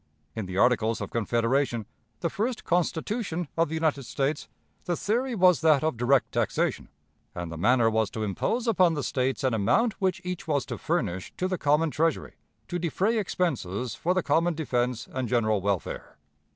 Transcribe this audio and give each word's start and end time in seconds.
In 0.35 0.47
the 0.47 0.57
Articles 0.57 0.99
of 0.99 1.11
Confederation, 1.11 1.85
the 2.21 2.29
first 2.31 2.63
Constitution 2.63 3.47
of 3.55 3.67
the 3.69 3.75
United 3.75 4.01
States, 4.01 4.47
the 4.85 4.95
theory 4.97 5.35
was 5.35 5.61
that 5.61 5.83
of 5.83 5.95
direct 5.95 6.31
taxation, 6.31 6.89
and 7.35 7.51
the 7.51 7.57
manner 7.57 7.87
was 7.87 8.09
to 8.09 8.23
impose 8.23 8.65
upon 8.67 8.95
the 8.95 9.03
States 9.03 9.43
an 9.43 9.53
amount 9.53 9.93
which 10.01 10.19
each 10.23 10.47
was 10.47 10.65
to 10.65 10.79
furnish 10.79 11.31
to 11.37 11.47
the 11.47 11.59
common 11.59 11.91
Treasury 11.91 12.33
to 12.67 12.79
defray 12.79 13.19
expenses 13.19 13.93
for 13.93 14.15
the 14.15 14.23
common 14.23 14.55
defense 14.55 15.07
and 15.13 15.27
general 15.29 15.61
welfare. 15.61 16.17